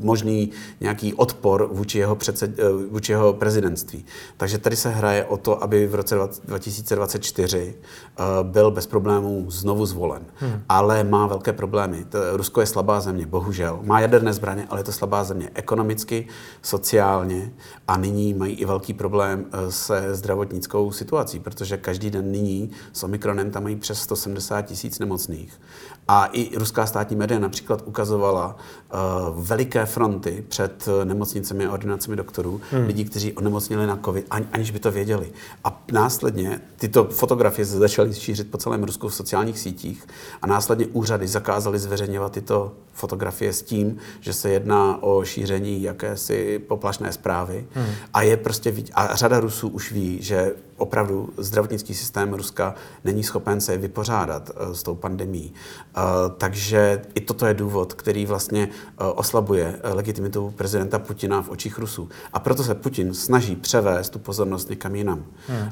[0.00, 4.04] možný nějaký odpor vůči jeho, předsed, eh, vůči jeho prezidentství.
[4.36, 9.86] Takže tady se hraje o to, aby v roce 2024 eh, byl bez problémů znovu
[9.86, 10.22] zvolen.
[10.34, 10.62] Hmm.
[10.68, 12.06] Ale má velké problémy.
[12.32, 13.80] Rusko je slabá země, bohužel.
[13.82, 16.26] Má jaderné zbraně, ale je to slabá země ekonomicky,
[16.62, 17.52] sociálně
[17.88, 23.02] a nyní mají i velký problém eh, se zdravotnickou situací, protože každý den nyní s
[23.02, 25.60] Omikronem tam mají přes 170 tisíc nemocných.
[26.08, 32.60] A i ruská státní média například ukazovala uh, veliké fronty před nemocnicemi a ordinacemi doktorů,
[32.70, 32.86] hmm.
[32.86, 35.32] lidí, kteří onemocnili na COVID, ani, aniž by to věděli.
[35.64, 40.06] A následně tyto fotografie se začaly šířit po celém Rusku v sociálních sítích
[40.42, 46.58] a následně úřady zakázaly zveřejňovat tyto fotografie s tím, že se jedná o šíření jakési
[46.58, 47.66] poplašné zprávy.
[47.72, 47.86] Hmm.
[48.14, 53.60] A je prostě, a řada Rusů už ví, že opravdu zdravotnický systém Ruska není schopen
[53.60, 55.52] se vypořádat uh, s tou pandemí.
[55.96, 56.02] Uh,
[56.38, 62.08] takže i toto je důvod, který vlastně uh, oslabuje legitimitu prezidenta Putina v očích Rusů.
[62.32, 65.24] A proto se Putin snaží převést tu pozornost někam jinam.
[65.48, 65.70] Hmm.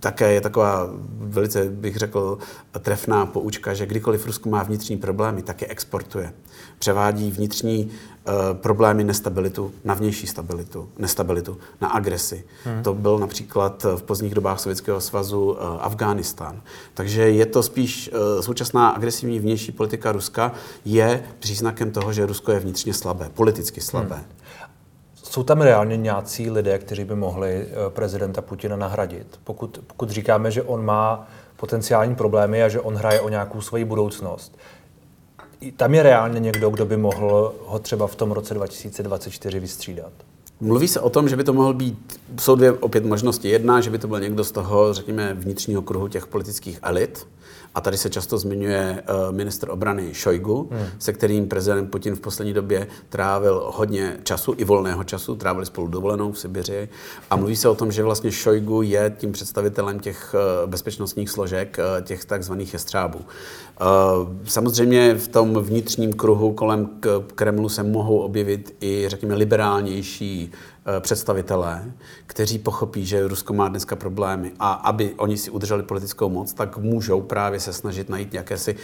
[0.00, 2.38] Také je taková velice, bych řekl,
[2.80, 6.32] trefná poučka, že kdykoliv Rusko má vnitřní problémy, tak je exportuje.
[6.78, 8.19] Převádí vnitřní Eh,
[8.52, 12.44] problémy nestabilitu na vnější stabilitu, nestabilitu, na agresi.
[12.64, 12.82] Hmm.
[12.82, 16.60] To byl například v pozdních dobách Sovětského svazu eh, Afghánistán.
[16.94, 20.52] Takže je to spíš eh, současná agresivní vnější politika Ruska
[20.84, 24.16] je příznakem toho, že Rusko je vnitřně slabé, politicky slabé.
[24.16, 24.24] Hmm.
[25.14, 29.40] Jsou tam reálně nějací lidé, kteří by mohli prezidenta Putina nahradit?
[29.44, 33.84] Pokud, pokud říkáme, že on má potenciální problémy a že on hraje o nějakou svoji
[33.84, 34.58] budoucnost,
[35.76, 40.12] tam je reálně někdo, kdo by mohl ho třeba v tom roce 2024 vystřídat.
[40.60, 43.48] Mluví se o tom, že by to mohl být, jsou dvě opět možnosti.
[43.48, 47.26] Jedna, že by to byl někdo z toho, řekněme, vnitřního kruhu těch politických elit,
[47.74, 50.86] a tady se často zmiňuje uh, ministr obrany Šojgu, hmm.
[50.98, 55.86] se kterým prezident Putin v poslední době trávil hodně času, i volného času, trávili spolu
[55.86, 56.88] dovolenou v Sibiři.
[57.30, 61.78] A mluví se o tom, že vlastně Šojgu je tím představitelem těch uh, bezpečnostních složek,
[61.78, 63.20] uh, těch takzvaných jestřábů.
[64.44, 66.88] Samozřejmě v tom vnitřním kruhu kolem
[67.34, 70.69] Kremlu se mohou objevit i, řekněme, liberálnější Eh,
[71.00, 71.84] představitelé,
[72.26, 76.78] kteří pochopí, že Rusko má dneska problémy a aby oni si udrželi politickou moc, tak
[76.78, 78.80] můžou právě se snažit najít nějaké si uh,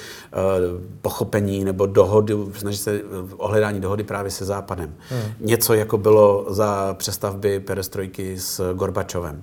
[1.02, 3.00] pochopení nebo dohody, snažit se
[3.36, 4.94] o hledání dohody právě se Západem.
[5.08, 5.32] Hmm.
[5.40, 9.42] Něco jako bylo za přestavby perestrojky s Gorbačovem.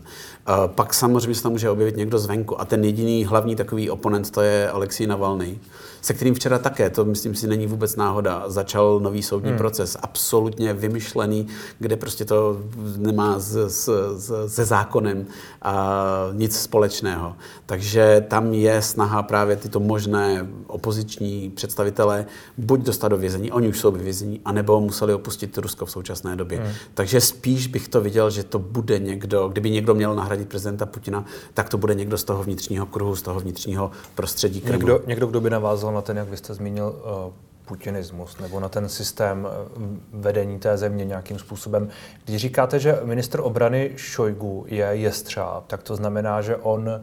[0.68, 4.42] Pak samozřejmě se tam může objevit někdo zvenku a ten jediný hlavní takový oponent to
[4.42, 5.60] je Alexej Navalny,
[6.04, 9.58] se kterým včera také, to myslím si není vůbec náhoda, začal nový soudní hmm.
[9.58, 11.48] proces, absolutně vymyšlený,
[11.80, 12.58] kde prostě to
[12.98, 15.26] nemá s, s, s, se zákonem
[15.62, 17.36] a nic společného.
[17.66, 22.26] Takže tam je snaha právě tyto možné opoziční představitele
[22.58, 26.36] buď dostat do vězení, oni už jsou ve vězení, anebo museli opustit Rusko v současné
[26.36, 26.58] době.
[26.60, 26.72] Hmm.
[26.94, 31.26] Takže spíš bych to viděl, že to bude někdo, kdyby někdo měl nahradit prezidenta Putina,
[31.54, 34.64] tak to bude někdo z toho vnitřního kruhu, z toho vnitřního prostředí.
[34.72, 37.34] Někdo, někdo kdo by navázal na ten, jak vy jste zmínil, uh
[37.66, 39.80] putinismus nebo na ten systém eh,
[40.14, 41.90] vedení té země nějakým způsobem.
[42.26, 47.02] Když říkáte, že minister obrany Šojgu je jestřáb, tak to znamená, že on eh,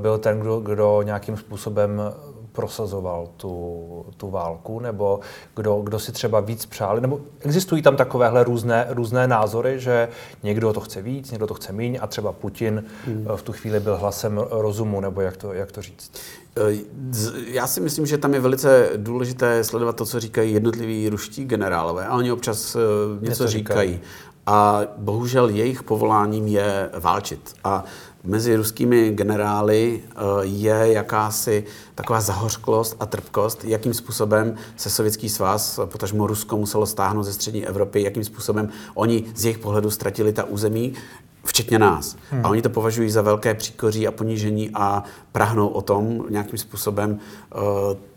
[0.00, 2.02] byl ten, kdo, kdo nějakým způsobem
[2.54, 5.20] prosazoval tu, tu válku, nebo
[5.56, 10.08] kdo, kdo si třeba víc přáli, nebo existují tam takovéhle různé, různé názory, že
[10.42, 13.26] někdo to chce víc, někdo to chce míň a třeba Putin hmm.
[13.36, 16.12] v tu chvíli byl hlasem rozumu, nebo jak to, jak to říct?
[16.56, 16.76] Eh,
[17.46, 22.06] já si myslím, že tam je velice důležité sledovat to, co říkají jednotliví ruští generálové.
[22.06, 22.78] A oni občas eh,
[23.20, 23.90] něco, něco říkají.
[23.90, 24.00] říkají.
[24.46, 27.54] A bohužel jejich povoláním je válčit.
[27.64, 27.84] A
[28.24, 35.80] mezi ruskými generály eh, je jakási taková zahořklost a trpkost, jakým způsobem se Sovětský svaz,
[35.84, 40.44] potažmo Rusko, muselo stáhnout ze střední Evropy, jakým způsobem oni z jejich pohledu ztratili ta
[40.44, 40.94] území,
[41.44, 42.16] včetně nás.
[42.30, 42.46] Hmm.
[42.46, 47.18] A oni to považují za velké příkoří a ponížení a prahnou o tom nějakým způsobem
[47.54, 47.60] uh,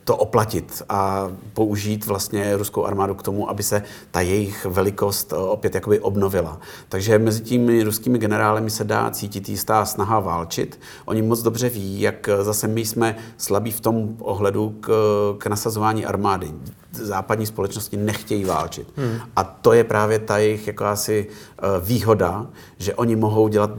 [0.07, 5.39] to oplatit a použít vlastně ruskou armádu k tomu, aby se ta jejich velikost uh,
[5.39, 6.59] opět jakoby obnovila.
[6.89, 10.79] Takže mezi těmi ruskými generálemi se dá cítit jistá snaha válčit.
[11.05, 14.89] Oni moc dobře ví, jak zase my jsme slabí v tom ohledu k,
[15.37, 16.51] k nasazování armády
[16.91, 18.87] západní společnosti nechtějí válčit.
[18.95, 19.19] Hmm.
[19.35, 23.71] A to je právě ta jejich jakási uh, výhoda, že oni mohou dělat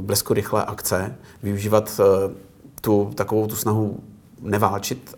[0.00, 2.00] blesku rychlé akce, využívat
[2.80, 4.00] tu takovou tu snahu
[4.44, 5.14] neválčit,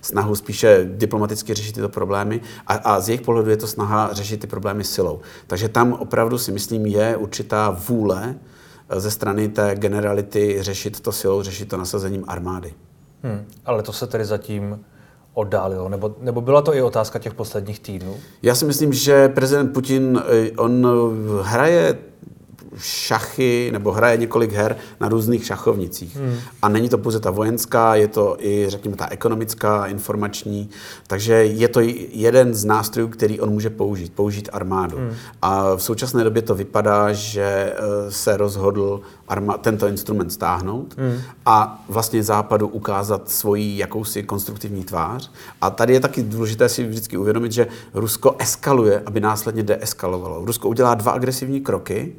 [0.00, 4.40] snahu spíše diplomaticky řešit tyto problémy a, a z jejich pohledu je to snaha řešit
[4.40, 5.20] ty problémy silou.
[5.46, 8.34] Takže tam opravdu si myslím je určitá vůle
[8.96, 12.74] ze strany té generality řešit to silou, řešit to nasazením armády.
[13.22, 14.84] Hmm, ale to se tedy zatím
[15.34, 15.88] oddálilo?
[15.88, 18.16] Nebo, nebo byla to i otázka těch posledních týdnů?
[18.42, 20.86] Já si myslím, že prezident Putin, eh, on
[21.42, 21.98] hraje
[22.82, 26.16] šachy nebo hraje několik her na různých šachovnicích.
[26.16, 26.36] Hmm.
[26.62, 30.70] A není to pouze ta vojenská, je to i, řekněme, ta ekonomická, informační.
[31.06, 31.80] Takže je to
[32.12, 34.96] jeden z nástrojů, který on může použít, použít armádu.
[34.96, 35.12] Hmm.
[35.42, 41.20] A v současné době to vypadá, že eh, se rozhodl arma- tento instrument stáhnout hmm.
[41.46, 45.30] a vlastně západu ukázat svoji jakousi konstruktivní tvář.
[45.60, 50.44] A tady je taky důležité si vždycky uvědomit, že Rusko eskaluje, aby následně deeskalovalo.
[50.44, 52.12] Rusko udělá dva agresivní kroky,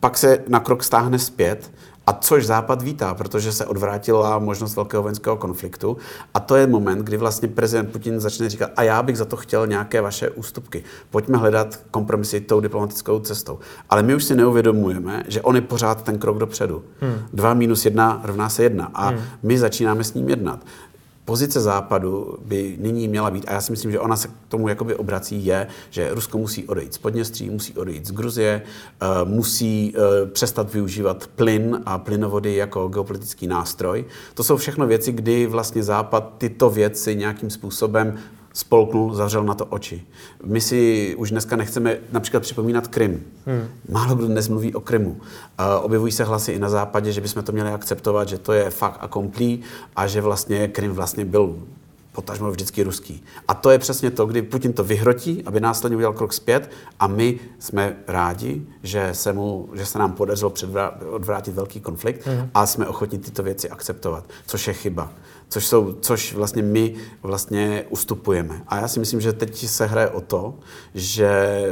[0.00, 1.70] pak se na krok stáhne zpět,
[2.06, 5.96] a což Západ vítá, protože se odvrátila možnost velkého vojenského konfliktu.
[6.34, 9.36] A to je moment, kdy vlastně prezident Putin začne říkat, a já bych za to
[9.36, 10.84] chtěl nějaké vaše ústupky.
[11.10, 13.58] Pojďme hledat kompromisy tou diplomatickou cestou.
[13.90, 16.84] Ale my už si neuvědomujeme, že on je pořád ten krok dopředu.
[17.00, 17.14] Hmm.
[17.32, 18.90] Dva minus jedna rovná se jedna.
[18.94, 19.20] A hmm.
[19.42, 20.60] my začínáme s ním jednat
[21.30, 24.68] pozice Západu by nyní měla být, a já si myslím, že ona se k tomu
[24.68, 28.62] jakoby obrací, je, že Rusko musí odejít z Podněstří, musí odejít z Gruzie,
[29.00, 34.04] eh, musí eh, přestat využívat plyn a plynovody jako geopolitický nástroj.
[34.34, 38.18] To jsou všechno věci, kdy vlastně Západ tyto věci nějakým způsobem
[38.52, 40.06] spolknul, zavřel na to oči.
[40.44, 43.24] My si už dneska nechceme například připomínat Krym.
[43.46, 43.68] Hmm.
[43.88, 45.10] Málo kdo dnes mluví o Krymu.
[45.10, 45.16] Uh,
[45.82, 48.98] objevují se hlasy i na západě, že bychom to měli akceptovat, že to je fakt
[49.00, 49.60] a komplí
[49.96, 51.58] a že vlastně Krym vlastně byl
[52.12, 53.24] potažmo vždycky ruský.
[53.48, 56.70] A to je přesně to, kdy Putin to vyhrotí, aby následně udělal krok zpět
[57.00, 60.52] a my jsme rádi, že se, mu, že se nám podařilo
[61.10, 62.50] odvrátit velký konflikt hmm.
[62.54, 65.12] a jsme ochotni tyto věci akceptovat, což je chyba
[65.50, 68.62] což, jsou, což vlastně my vlastně ustupujeme.
[68.68, 70.54] A já si myslím, že teď se hraje o to,
[70.94, 71.62] že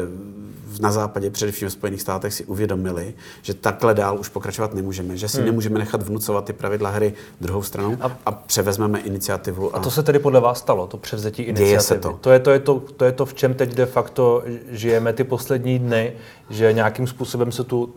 [0.81, 5.29] na západě, především v Spojených státech, si uvědomili, že takhle dál už pokračovat nemůžeme, že
[5.29, 5.46] si hmm.
[5.46, 9.77] nemůžeme nechat vnucovat ty pravidla hry druhou stranou a, a převezmeme iniciativu.
[9.77, 9.79] A...
[9.79, 11.70] a to se tedy podle vás stalo, to převzetí iniciativy?
[11.70, 12.18] Děje se to.
[12.20, 15.24] To je to, je to, to je to, v čem teď de facto žijeme ty
[15.24, 16.12] poslední dny,
[16.50, 17.94] že nějakým způsobem se tu,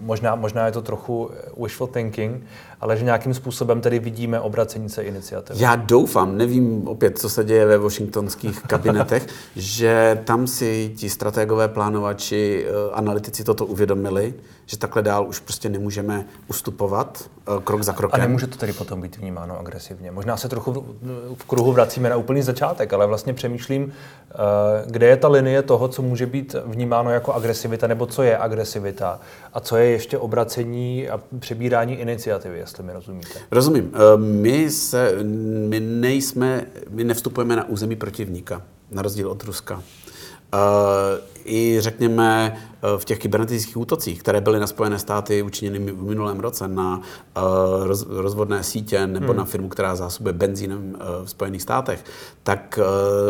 [0.00, 1.30] možná, možná je to trochu
[1.62, 2.44] wishful thinking,
[2.80, 5.62] ale že nějakým způsobem tedy vidíme obracení se iniciativy.
[5.62, 11.68] Já doufám, nevím opět, co se děje ve washingtonských kabinetech, že tam si ti strategové
[11.68, 14.34] plánovači, eh, analytici toto uvědomili,
[14.66, 18.20] že takhle dál už prostě nemůžeme ustupovat eh, krok za krokem.
[18.20, 20.10] A nemůže to tedy potom být vnímáno agresivně.
[20.10, 20.96] Možná se trochu
[21.34, 23.92] v kruhu vracíme na úplný začátek, ale vlastně přemýšlím,
[24.30, 24.34] eh,
[24.86, 27.34] kde je ta linie toho, co může být vnímáno jako
[27.68, 29.20] agresivita, nebo co je agresivita
[29.52, 33.38] a co je ještě obracení a přebírání iniciativy, jestli mi rozumíte.
[33.50, 33.92] Rozumím.
[33.94, 35.12] Eh, my, se,
[35.68, 39.82] my nejsme, my nevstupujeme na území protivníka, na rozdíl od Ruska.
[41.44, 42.56] I řekněme
[42.96, 47.00] v těch kybernetických útocích, které byly na Spojené státy učiněny v minulém roce na
[47.84, 49.36] roz, rozvodné sítě nebo hmm.
[49.36, 52.04] na firmu, která zásobuje benzínem v Spojených státech,
[52.42, 52.78] tak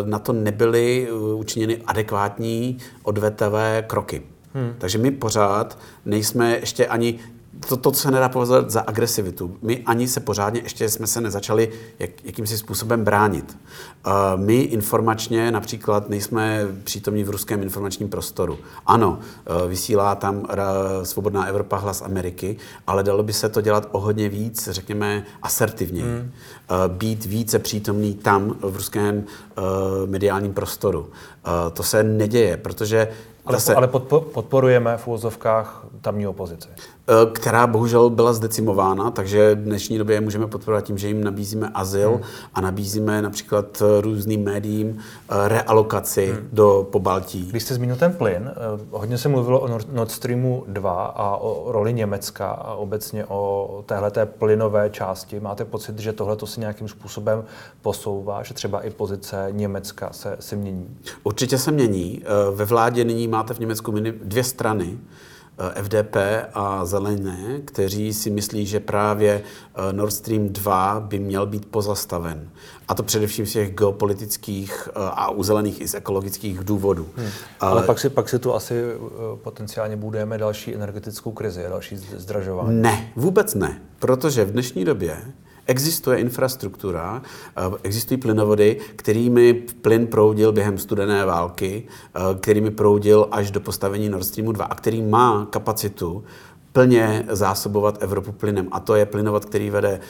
[0.04, 4.22] na to nebyly učiněny adekvátní odvetavé kroky.
[4.54, 4.74] Hmm.
[4.78, 7.18] Takže my pořád nejsme ještě ani
[7.68, 9.56] to, to, co se nedá považovat za agresivitu.
[9.62, 13.58] My ani se pořádně ještě jsme se nezačali jak, jakýmsi způsobem bránit.
[14.06, 18.58] Uh, my informačně například nejsme přítomní v ruském informačním prostoru.
[18.86, 19.18] Ano,
[19.62, 20.44] uh, vysílá tam uh,
[21.02, 26.04] Svobodná Evropa hlas Ameriky, ale dalo by se to dělat o hodně víc, řekněme, asertivněji.
[26.04, 26.20] Hmm.
[26.20, 29.64] Uh, být více přítomný tam v ruském uh,
[30.06, 31.00] mediálním prostoru.
[31.00, 31.08] Uh,
[31.72, 33.08] to se neděje, protože
[33.46, 33.88] ale, zase, ale
[34.32, 36.68] podporujeme v úvozovkách tamní opozici.
[37.10, 41.24] Eh, která bohužel byla zdecimována, takže v dnešní době je můžeme podporovat tím, že jim
[41.24, 42.22] nabízíme azyl hmm.
[42.54, 46.48] a nabízíme například eh, různým médiím eh, realokaci hmm.
[46.52, 47.46] do Pobaltí.
[47.46, 48.50] Když jste zmínil ten plyn,
[48.90, 54.26] hodně se mluvilo o Nord Streamu 2 a o roli Německa a obecně o téhleté
[54.26, 55.40] plynové části.
[55.40, 57.44] Máte pocit, že tohle to se nějakým způsobem
[57.82, 60.96] posouvá, že třeba i pozice Německa se, se mění?
[61.22, 62.22] Určitě se mění.
[62.54, 64.98] Ve vládě nyní máte v Německu dvě strany.
[65.60, 66.16] Eh, FDP
[66.54, 72.50] a Zelené, kteří si myslí, že právě eh, Nord Stream 2 by měl být pozastaven.
[72.88, 77.08] A to především z těch geopolitických eh, a u zelených i z ekologických důvodů.
[77.16, 77.28] Hmm.
[77.60, 78.82] Ale pak si, pak si tu asi
[79.42, 82.82] potenciálně budujeme další energetickou krizi, další zdražování.
[82.82, 83.82] Ne, vůbec ne.
[83.98, 85.16] Protože v dnešní době
[85.70, 87.22] Existuje infrastruktura,
[87.56, 91.82] eh, existují plynovody, kterými plyn proudil během studené války,
[92.14, 96.24] eh, kterými proudil až do postavení Nord Streamu 2 a který má kapacitu
[96.72, 98.68] plně zásobovat Evropu plynem.
[98.70, 100.00] A to je plynovod, který vede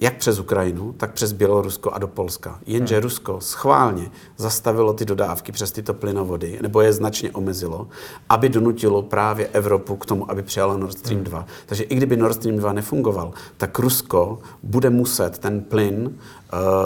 [0.00, 2.58] jak přes Ukrajinu, tak přes Bělorusko a do Polska.
[2.66, 3.02] Jenže hmm.
[3.02, 7.88] Rusko schválně zastavilo ty dodávky přes tyto plynovody, nebo je značně omezilo,
[8.28, 11.38] aby donutilo právě Evropu k tomu, aby přijala Nord Stream 2.
[11.38, 11.48] Hmm.
[11.66, 16.06] Takže i kdyby Nord Stream 2 nefungoval, tak Rusko bude muset ten plyn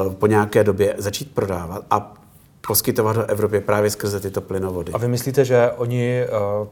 [0.07, 2.15] uh, po nějaké době začít prodávat a
[2.67, 4.93] poskytovat do Evropy právě skrze tyto plynovody.
[4.93, 6.25] A vy myslíte, že oni
[6.63, 6.69] uh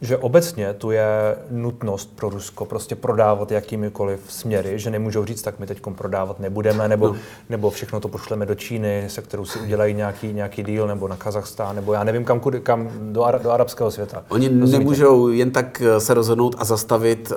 [0.00, 5.58] že obecně tu je nutnost pro Rusko prostě prodávat jakýmikoliv směry, že nemůžou říct, tak
[5.58, 7.16] my teď prodávat nebudeme, nebo, no.
[7.50, 11.16] nebo všechno to pošleme do Číny, se kterou si udělají nějaký, nějaký deal, nebo na
[11.16, 14.24] Kazachstán, nebo já nevím kam, kudy, kam do, ara, do arabského světa.
[14.28, 14.78] Oni Rozumíte?
[14.78, 17.36] nemůžou jen tak eh, se rozhodnout a zastavit uh,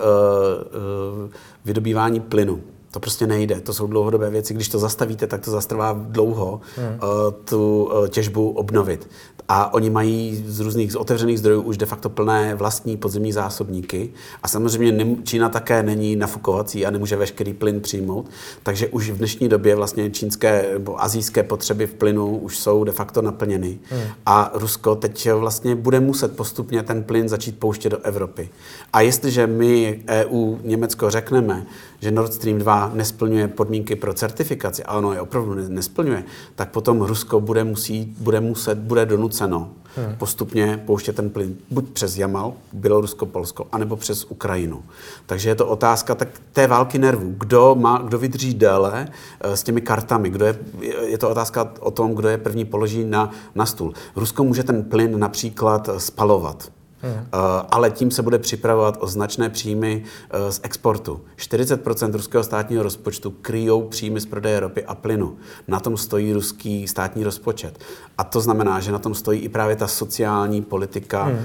[1.24, 1.30] uh,
[1.66, 2.62] vydobývání plynu.
[2.92, 4.54] To prostě nejde, to jsou dlouhodobé věci.
[4.54, 6.88] Když to zastavíte, tak to zastrvá dlouho hmm.
[6.88, 9.10] uh, tu uh, těžbu obnovit.
[9.52, 14.10] A oni mají z různých z otevřených zdrojů už de facto plné vlastní podzemní zásobníky.
[14.44, 18.30] A samozřejmě Čína také není nafukovací a nemůže veškerý plyn přijmout.
[18.64, 22.92] Takže už v dnešní době vlastně čínské nebo azijské potřeby v plynu už jsou de
[22.92, 23.80] facto naplněny.
[23.84, 24.02] Hmm.
[24.26, 28.50] A Rusko teď vlastně bude muset postupně ten plyn začít pouštět do Evropy.
[28.94, 31.66] A jestliže my EU, Německo řekneme,
[32.00, 36.24] že Nord Stream 2 nesplňuje podmínky pro certifikaci, a ono je opravdu nesplňuje,
[36.56, 40.16] tak potom Rusko bude, musí, bude muset, bude donuceno hmm.
[40.16, 44.84] postupně pouštět ten plyn buď přes Jamal, Bělorusko, Polsko, anebo přes Ukrajinu.
[45.26, 47.36] Takže je to otázka tak té války nervů.
[47.38, 49.08] Kdo, má, kdo vydrží déle
[49.42, 50.30] eh, s těmi kartami?
[50.30, 50.60] Kdo je,
[51.06, 53.94] je to otázka o tom, kdo je první položí na, na stůl.
[54.16, 56.72] Rusko může ten plyn například spalovat.
[57.02, 57.26] Hmm.
[57.70, 61.22] Ale tím se bude připravovat o značné příjmy uh, z exportu.
[61.38, 65.38] 40% ruského státního rozpočtu kryjou příjmy z prodeje ropy a plynu.
[65.68, 67.80] Na tom stojí ruský státní rozpočet.
[68.18, 71.40] A to znamená, že na tom stojí i právě ta sociální politika hmm.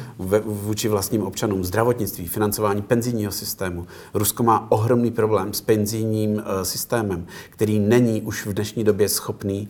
[0.45, 3.87] vůči vlastním občanům, zdravotnictví, financování penzijního systému.
[4.15, 9.69] Rusko má ohromný problém s penzijním uh, systémem, který není už v dnešní době schopný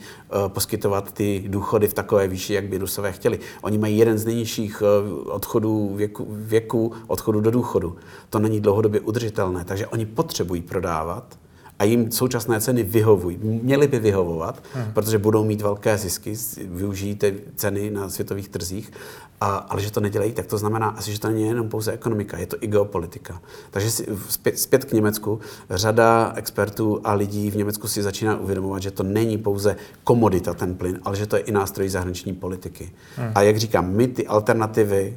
[0.49, 3.41] poskytovat ty důchody v takové výši, jak by Rusové chtěli.
[3.63, 5.35] Oni mají jeden z nejnižších uh,
[5.97, 7.97] věku, věku odchodu do důchodu.
[8.31, 11.39] To není dlouhodobě udržitelné, takže oni potřebují prodávat
[11.79, 13.39] a jim současné ceny vyhovují.
[13.43, 14.93] Měly by vyhovovat, hmm.
[14.93, 16.35] protože budou mít velké zisky,
[16.65, 18.93] využijí ty ceny na světových trzích,
[19.41, 22.39] a, ale že to nedělají, tak to znamená asi, že to není jenom pouze ekonomika,
[22.39, 23.43] je to i geopolitika.
[23.71, 28.83] Takže si, zpět, zpět k Německu, řada expertů a lidí v Německu si začíná uvědomovat,
[28.83, 32.93] že to není pouze komodita ten plyn, ale že to je i nástroj zahraniční politiky.
[33.17, 33.33] Hmm.
[33.35, 35.17] A jak říkám, my ty alternativy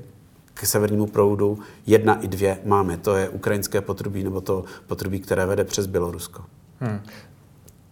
[0.60, 2.98] k severnímu proudu jedna i dvě máme.
[2.98, 6.44] To je ukrajinské potrubí nebo to potrubí, které vede přes Bělorusko.
[6.80, 7.02] Hmm.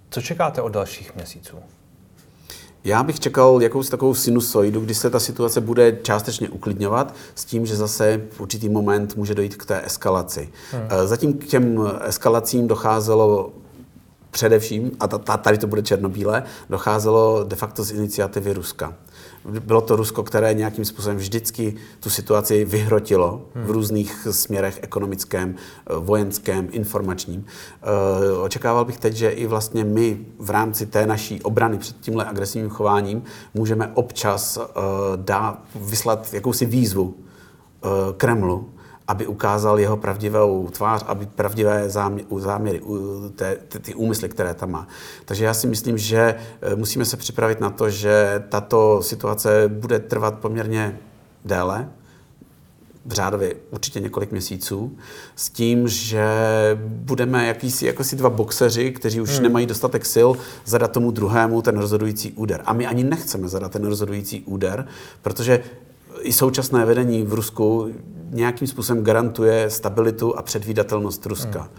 [0.10, 1.58] Co čekáte od dalších měsíců?
[2.84, 7.65] Já bych čekal jakousi takovou sinusoidu, kdy se ta situace bude částečně uklidňovat s tím,
[7.65, 10.49] že zase v určitý moment může dojít k té eskalaci.
[10.71, 10.88] Hmm.
[11.06, 13.54] Zatím k těm eskalacím docházelo
[14.32, 18.93] především, a tady to bude černobílé, docházelo de facto z iniciativy Ruska.
[19.45, 25.55] Bylo to Rusko, které nějakým způsobem vždycky tu situaci vyhrotilo v různých směrech ekonomickém,
[25.99, 27.45] vojenském, informačním.
[27.45, 32.26] Eh, očekával bych teď, že i vlastně my v rámci té naší obrany před tímhle
[32.26, 34.82] agresivním chováním můžeme občas eh,
[35.15, 38.69] dát, vyslat jakousi výzvu eh, Kremlu,
[39.08, 41.89] aby ukázal jeho pravdivou tvář, aby pravdivé
[42.38, 42.82] záměry,
[43.36, 44.88] té, ty úmysly, které tam má.
[45.26, 49.99] Takže já si myslím, že e, musíme se připravit na to, že tato situace bude
[49.99, 50.99] trvat poměrně
[51.45, 51.89] déle,
[53.06, 54.97] v řádově určitě několik měsíců,
[55.36, 56.28] s tím, že
[56.88, 59.43] budeme jakýsi, jako si dva boxeři, kteří už hmm.
[59.43, 60.30] nemají dostatek sil,
[60.66, 62.62] zadat tomu druhému ten rozhodující úder.
[62.66, 64.88] A my ani nechceme zadat ten rozhodující úder,
[65.22, 65.64] protože
[66.26, 67.93] i současné vedení v Rusku
[68.30, 71.59] nějakým způsobem garantuje stabilitu a předvídatelnost Ruska.
[71.59, 71.69] Hmm.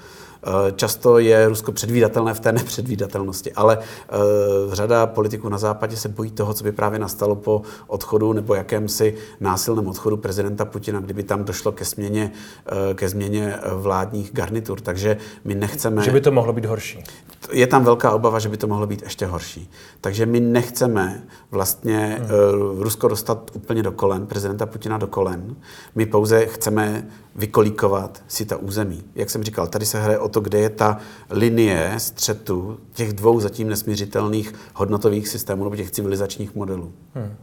[0.43, 6.09] Eh, často je Rusko předvídatelné v té nepředvídatelnosti, ale uh, řada politiků na západě se
[6.09, 11.23] bojí toho, co by právě nastalo po odchodu nebo jakémsi násilném odchodu prezidenta Putina, kdyby
[11.23, 12.33] tam došlo ke změně,
[12.73, 14.81] uh, ke změně vládních garnitur.
[14.81, 16.03] Takže my nechceme...
[16.03, 17.05] Že by to mohlo být horší.
[17.53, 19.71] Je tam velká obava, že by to mohlo být ještě horší.
[20.01, 22.83] Takže my nechceme vlastně hmm.
[22.83, 25.57] Rusko dostat úplně do kolen, prezidenta Putina do kolen.
[25.95, 27.07] My pouze chceme
[27.37, 29.05] vykolíkovat si ta území.
[29.15, 30.99] Jak jsem říkal, tady se hraje o to, kde je ta
[31.31, 36.93] linie střetu těch dvou zatím nesmířitelných hodnotových systémů nebo těch civilizačních modelů.
[37.15, 37.35] Hmm.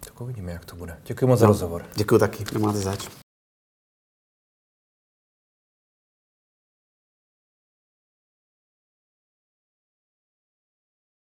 [0.00, 0.96] Tak uvidíme, jak to bude.
[1.06, 1.82] Děkuji moc no, za rozhovor.
[1.94, 3.08] Děkuji taky, nemáte zač.